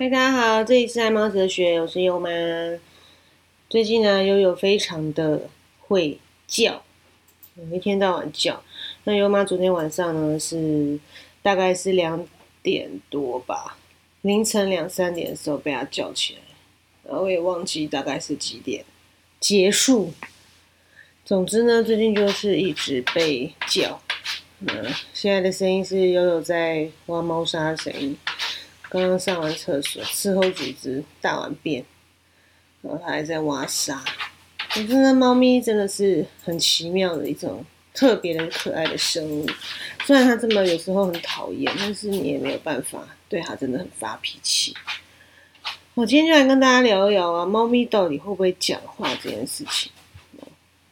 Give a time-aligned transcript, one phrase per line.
[0.00, 2.30] 嗨，大家好，这里是爱猫哲学，我是优妈。
[3.68, 5.42] 最近呢，悠悠非常的
[5.78, 6.82] 会叫，
[7.70, 8.62] 一天到晚叫。
[9.04, 10.98] 那优妈昨天晚上呢，是
[11.42, 12.26] 大概是两
[12.62, 13.76] 点多吧，
[14.22, 16.40] 凌晨两三点的时候被它叫起来，
[17.04, 18.82] 然后我也忘记大概是几点
[19.38, 20.14] 结束。
[21.26, 24.00] 总之呢，最近就是一直被叫。
[24.60, 24.66] 嗯，
[25.12, 28.16] 现在的声音是悠悠在挖猫砂的声音。
[28.90, 31.84] 刚刚上完厕所，事后组织大完便，
[32.82, 34.04] 然后它还在挖沙。
[34.76, 37.64] 我觉得猫咪真的是很奇妙的一种
[37.94, 39.46] 特别的可爱的生物。
[40.04, 44.74] 虽然它这么有时候很讨厌，但是你也没有办法对它真的很发脾气。
[45.94, 49.90] 我今天就来跟大家聊一聊啊，猫咪到底会不会讲话这件事情。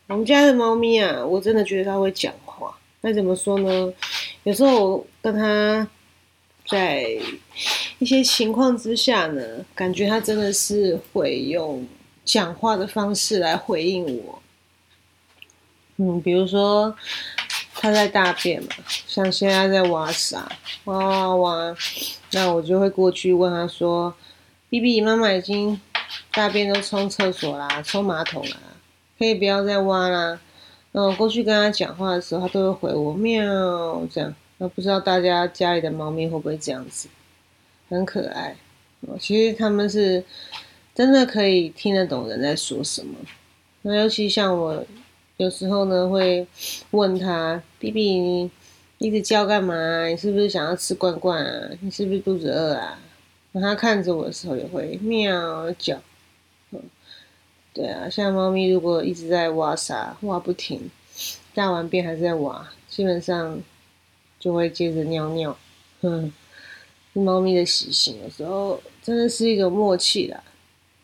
[0.06, 2.76] 我们家的猫咪啊，我真的觉得它会讲话。
[3.00, 3.92] 那怎么说呢？
[4.44, 5.86] 有时候我跟它
[6.66, 7.16] 在
[7.98, 9.42] 一些情况之下呢，
[9.74, 11.86] 感觉它真的是会用
[12.24, 14.40] 讲话的方式来回应我。
[15.96, 16.94] 嗯，比如说
[17.74, 18.68] 他在大便嘛，
[19.06, 20.48] 像现在在挖沙，
[20.84, 21.76] 挖挖挖，
[22.30, 24.14] 那我就会过去问他说
[24.70, 25.80] ：“B B，妈妈已经
[26.32, 28.56] 大便都冲厕所啦，冲马桶啦，
[29.18, 30.40] 可以不要再挖啦。”
[30.92, 34.32] 那我过去跟他讲话的时候，他都会回我喵这样。
[34.58, 37.08] 那不知道大家家里的猫咪会不会这样子？
[37.88, 38.56] 很可爱
[39.02, 40.22] 哦，其实他们是
[40.94, 43.16] 真的可以听得懂人在说什么。
[43.82, 44.84] 那尤其像我
[45.36, 46.46] 有时候呢，会
[46.90, 48.50] 问他：“B B，你
[48.98, 50.06] 一直叫干嘛？
[50.06, 51.70] 你是不是想要吃罐罐啊？
[51.80, 52.98] 你是不是肚子饿啊？”
[53.52, 56.00] 那他看着我的时候也会喵叫。
[57.72, 60.90] 对啊，像猫咪如果一直在挖沙，挖不停，
[61.54, 63.60] 大完便还是在挖，基本上
[64.40, 65.56] 就会接着尿尿。
[67.18, 70.42] 猫咪的习性，有时候真的是一种默契啦。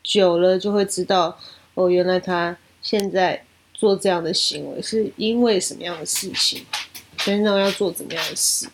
[0.03, 1.39] 久了就会知道，
[1.73, 6.65] 哦，原来它现在做这样的行为是因为什么样的事情，
[7.17, 8.69] 真正要做怎么样的事。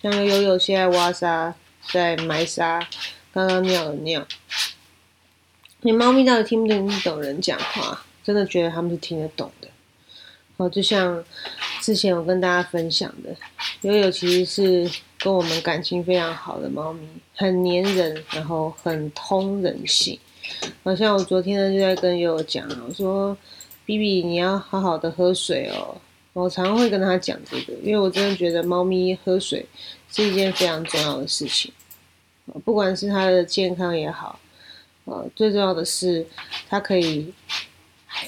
[0.00, 1.54] 像悠悠现在挖沙，
[1.92, 2.80] 在埋沙，
[3.30, 4.26] 刚刚尿了尿。
[5.82, 8.02] 你猫咪到底听不听得懂人讲话？
[8.24, 9.68] 真的觉得他们是听得懂的。
[10.56, 11.22] 哦，就像
[11.82, 13.36] 之前我跟大家分享的，
[13.82, 14.46] 悠悠其实
[14.86, 14.90] 是。
[15.18, 20.18] 跟我们感情非常好的猫咪，很黏人，然后很通人性。
[20.82, 23.36] 好像我昨天呢就在跟悠悠讲我说
[23.84, 25.96] ：“B B，你要好好的喝水哦。”
[26.34, 29.66] 我常常会跟他讲这个，因为我真的觉得猫咪喝水
[30.08, 31.72] 是一件非常重要的事情。
[32.64, 34.38] 不管是它的健康也好，
[35.04, 36.24] 呃，最重要的是
[36.68, 37.34] 它可以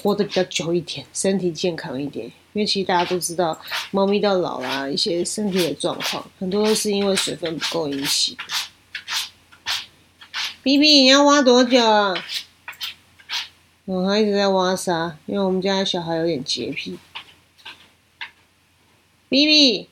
[0.02, 2.30] 活得比较久一点，身体健康一点。
[2.52, 3.56] 因为其实大家都知道，
[3.92, 8.42] 猫咪到老啦，一些身体的状况，很多都是因为水分不够引起的。
[10.64, 12.12] B B，你要挖多久啊？
[13.86, 16.98] 嗯，他一直在挖沙，因为我们家小孩有点洁癖。
[19.28, 19.88] B B，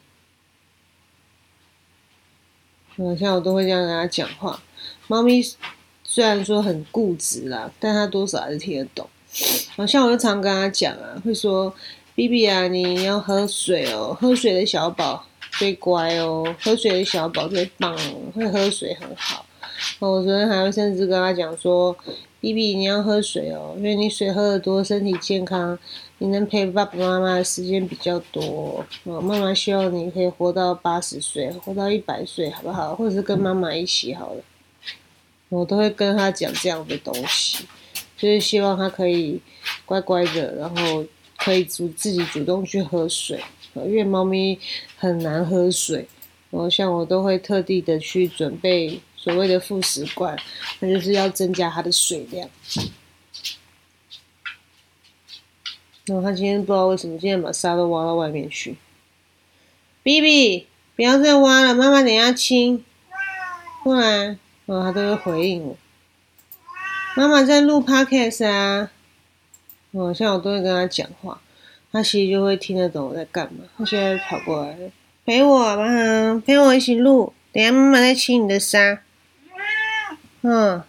[2.97, 4.61] 嗯，像我都会这样跟他讲话。
[5.07, 5.41] 猫咪
[6.03, 9.09] 虽然说很固执啦，但它多少还是听得懂。
[9.77, 11.73] 好像我就常跟他讲啊，会说。
[12.19, 17.97] B B 啊，你要喝水哦，喝水的小宝最乖哦，喝水的小宝最棒，
[18.33, 19.47] 会喝水很好。
[20.01, 21.97] 我昨天还甚至跟他讲说
[22.41, 25.79] ，B B 你要喝水哦，因为你水喝的多，身体健康，
[26.19, 28.85] 你能陪爸爸妈妈的时间比较多。
[29.05, 32.97] 哦，妈妈希望你可以活到八十岁，活到一百岁，好不好？
[32.97, 34.43] 或者是跟妈妈一起好了。
[35.51, 37.65] 我都会跟他讲这样的东西，
[38.17, 39.41] 就是希望他可以
[39.87, 41.05] 乖乖的，然后。
[41.49, 43.43] 可以主自己主动去喝水，
[43.73, 44.61] 因为猫咪
[44.99, 46.07] 很难喝水。
[46.51, 50.39] 然后像我都会特地的去准备所谓的副食罐，
[50.81, 52.51] 那就是要增加它的水量。
[56.05, 58.77] 然后他今天不知道为什么今天把沙都挖到外面去。
[60.03, 62.85] B B，不要再挖了，妈妈等下清。
[63.83, 64.37] 过来，
[64.67, 65.79] 哦，他都会回应我。
[67.17, 68.91] 妈妈在录 podcast 啊。
[69.93, 71.41] 哦，像我都会跟他讲话，
[71.99, 73.65] 他其实就会听得懂我在干嘛。
[73.77, 74.77] 他现在跑过来
[75.27, 76.41] 陪我，好不好？
[76.47, 77.33] 陪我一起录。
[77.53, 79.01] 等下妈妈在清你的沙。
[80.43, 80.81] 嗯，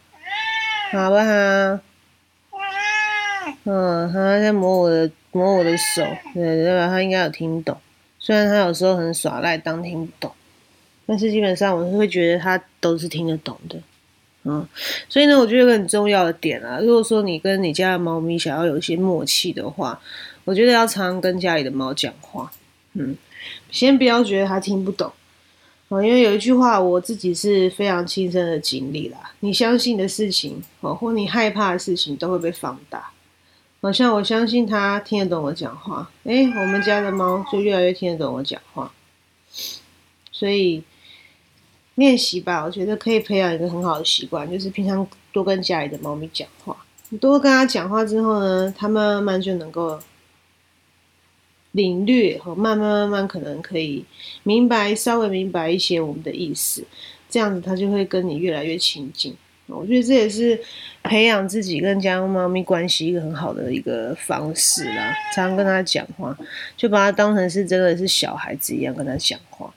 [0.92, 1.80] 好不好？
[3.64, 6.04] 嗯，他在摸我的摸我的手，
[6.36, 6.86] 对，对吧？
[6.86, 7.76] 他应该有听懂。
[8.20, 10.32] 虽然他有时候很耍赖，当听不懂，
[11.08, 13.80] 但是基本上我是会觉得他都是听得懂的。
[14.44, 14.68] 嗯，
[15.10, 20.00] 所以呢，我觉得有个很重要的点啊，如果说你跟你家的猫咪想要有一些默契的话，
[20.50, 22.52] 我觉得要常常跟家里的猫讲话。
[22.94, 23.16] 嗯，
[23.70, 25.12] 先不要觉得它听不懂，
[25.90, 29.32] 哦，因为有一句话，我自己是非常亲身的经历啦。
[29.42, 33.12] 你相信的事情，哦，或你害怕的事情，都会被放大。
[33.80, 38.92] 好像我相信他听得懂我讲话，诶，我们家的猫就越来越听得懂我讲话。
[40.32, 40.82] 所以
[41.94, 46.76] 练习吧，我觉得可以培养一个很好的习惯，就是平常多跟家里的猫咪讲话。
[47.10, 50.00] 你多跟它讲话之后呢，它慢慢就能够。
[51.72, 54.04] 领略和慢慢慢慢可能可以
[54.44, 56.84] 明白稍微明白一些我们的意思，
[57.30, 59.36] 这样子他就会跟你越来越亲近。
[59.68, 60.60] 我觉得这也是
[61.04, 65.16] 培养自己跟家猫咪关系一个很好的一个方式啦。
[65.36, 66.36] 常跟他讲话，
[66.76, 69.72] 就把它当成是真的是小孩子一样跟他讲话。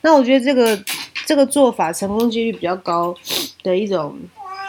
[0.00, 0.76] 那我觉得这个
[1.24, 3.14] 这个做法成功几率比较高
[3.62, 4.18] 的一种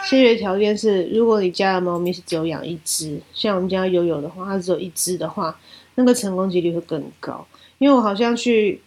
[0.04, 5.58] 先决条件是，如果你家的猫咪是只有养一只，像我们家悠悠的话，它只有一只的话。
[5.96, 8.80] 那个成功几率会更高，因为我好像去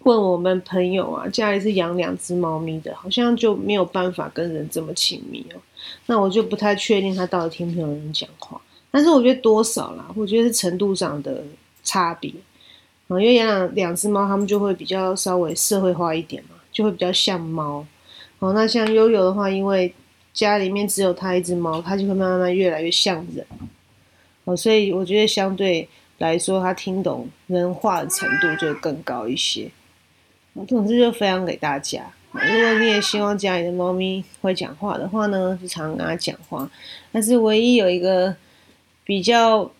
[0.00, 5.56] 问我们朋友啊，家里是养两只猫咪的，好像就没有办法跟人这么亲密哦。
[6.04, 8.60] 那我就不太确定他到底听不听人讲话，
[8.90, 11.42] 但是我觉得多少啦，我觉得是程度上的
[11.82, 12.30] 差别
[13.06, 13.18] 啊。
[13.18, 17.86] 因为养两两只猫，它们就会比较稍微社会化一点嘛，就会比较像猫。
[18.40, 19.94] 哦，那像悠悠的话，因为
[20.38, 23.44] 家里面只有它一只猫，它就会慢慢慢越来越像人。
[24.44, 25.88] 哦，所以我觉得相对。
[26.18, 29.70] 来说，他听懂人话的程度就更高一些。
[30.54, 32.10] 我总之就分享给大家。
[32.32, 36.68] 如果你也希望家里的猫咪会讲话的话呢，就常跟它讲话。
[37.12, 38.34] 但是唯一有一个
[39.04, 39.70] 比较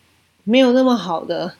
[0.44, 1.52] 没有那么好的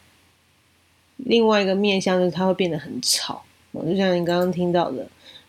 [1.16, 3.42] 另外一个面向，就是它会变得很吵。
[3.72, 5.04] 就像你刚刚听到的，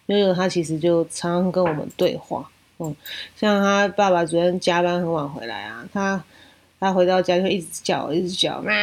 [0.07, 2.49] 悠悠它其实就常常跟我们对话。
[2.79, 2.95] 嗯，
[3.35, 6.23] 像他爸爸昨天加班很晚回来啊，他。
[6.81, 8.73] 他回到家就一直叫，一直叫，喵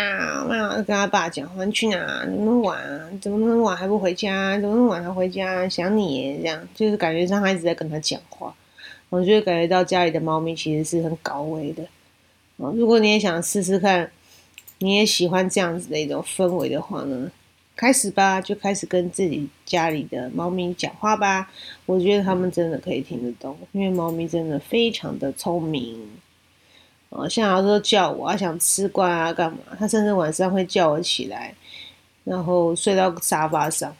[0.50, 2.26] 喵，跟他爸讲，你去哪？
[2.26, 3.20] 怎么那么晚？
[3.22, 4.60] 怎么那么晚还不回家？
[4.60, 5.66] 怎么那么晚才回家？
[5.66, 8.54] 想你，这样就是感觉上他一直在跟他讲话。
[9.08, 11.82] 我就感觉到家里的猫咪其实是很高危的。
[12.58, 14.10] 如果你也想试试看，
[14.76, 17.30] 你也喜欢这样子的一种氛围的话呢，
[17.76, 21.52] 开始吧，就开始跟自己家里的猫咪讲话吧。
[21.84, 26.00] 我觉得他们真的可以听得懂，因为猫咪真的非常的聪明。
[27.10, 29.58] 哦，像有时候叫我，他想吃瓜啊，干嘛？
[29.78, 31.54] 它甚至晚上会叫我起来，
[32.24, 33.94] 然后睡到沙发上。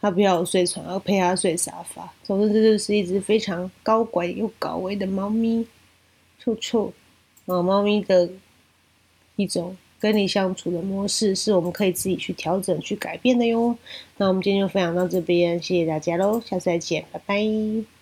[0.00, 2.12] 它不要我睡床，要陪它睡沙发。
[2.22, 5.66] 总之，这就是一只非常高乖又高危的猫咪，
[6.38, 6.92] 臭臭。
[7.46, 8.28] 啊，猫咪的
[9.36, 9.74] 一种
[10.04, 13.74] 跟你相处的模式，是我们可以自己去调整、去改变的哟。
[14.18, 17.93] 那我们今天就分享到这边，谢谢大家喽，下次再见，拜拜。